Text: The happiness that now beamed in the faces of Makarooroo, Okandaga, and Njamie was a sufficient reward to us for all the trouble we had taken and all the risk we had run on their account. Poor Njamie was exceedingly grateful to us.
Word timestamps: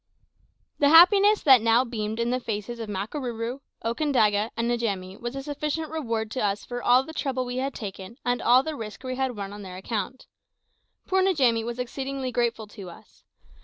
The 0.79 0.89
happiness 0.89 1.43
that 1.43 1.61
now 1.61 1.85
beamed 1.85 2.19
in 2.19 2.31
the 2.31 2.39
faces 2.39 2.79
of 2.79 2.89
Makarooroo, 2.89 3.59
Okandaga, 3.85 4.49
and 4.57 4.71
Njamie 4.71 5.19
was 5.19 5.35
a 5.35 5.43
sufficient 5.43 5.91
reward 5.91 6.31
to 6.31 6.43
us 6.43 6.65
for 6.65 6.81
all 6.81 7.03
the 7.03 7.13
trouble 7.13 7.45
we 7.45 7.57
had 7.57 7.75
taken 7.75 8.17
and 8.25 8.41
all 8.41 8.63
the 8.63 8.75
risk 8.75 9.03
we 9.03 9.15
had 9.15 9.37
run 9.37 9.53
on 9.53 9.61
their 9.61 9.77
account. 9.77 10.25
Poor 11.05 11.21
Njamie 11.21 11.63
was 11.63 11.77
exceedingly 11.77 12.31
grateful 12.31 12.65
to 12.65 12.89
us. 12.89 13.23